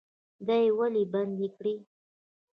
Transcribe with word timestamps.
دا 0.47 0.55
یې 0.63 0.69
ولې 0.77 1.03
بندي 1.13 1.47
کړي؟ 1.55 1.75